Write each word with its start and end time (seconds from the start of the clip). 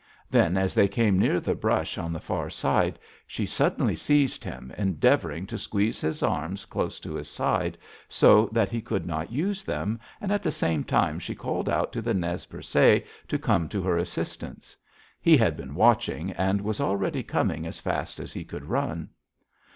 Then, 0.31 0.57
as 0.57 0.73
they 0.73 0.87
came 0.87 1.19
near 1.19 1.39
the 1.39 1.53
brush 1.53 1.99
on 1.99 2.11
the 2.11 2.19
far 2.19 2.49
side, 2.49 2.97
she 3.27 3.45
suddenly 3.45 3.95
seized 3.95 4.43
him, 4.43 4.73
endeavoring 4.75 5.45
to 5.45 5.59
squeeze 5.59 6.01
his 6.01 6.23
arms 6.23 6.65
close 6.65 6.99
to 7.01 7.13
his 7.13 7.29
side, 7.29 7.77
so 8.09 8.49
that 8.51 8.71
he 8.71 8.81
could 8.81 9.05
not 9.05 9.31
use 9.31 9.63
them, 9.63 9.99
and 10.19 10.31
at 10.31 10.41
the 10.41 10.49
same 10.49 10.83
time 10.83 11.19
she 11.19 11.35
called 11.35 11.69
out 11.69 11.93
to 11.93 12.01
the 12.01 12.15
Nez 12.15 12.47
Percé 12.47 13.05
to 13.27 13.37
come 13.37 13.69
to 13.69 13.83
her 13.83 13.95
assistance. 13.99 14.75
He 15.21 15.37
had 15.37 15.55
been 15.55 15.75
watching, 15.75 16.31
and 16.31 16.61
was 16.61 16.81
already 16.81 17.21
coming 17.21 17.67
as 17.67 17.79
fast 17.79 18.19
as 18.19 18.33
he 18.33 18.43
could 18.43 18.65
run. 18.65 19.07